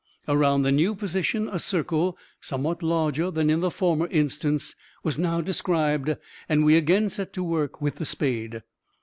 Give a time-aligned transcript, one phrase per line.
[0.27, 5.41] Around the new position a circle, somewhat larger than in the former instance, was now
[5.41, 6.17] described,
[6.49, 8.63] and we again set to work with the spade.